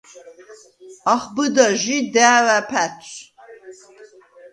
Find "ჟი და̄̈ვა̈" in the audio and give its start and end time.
1.81-2.61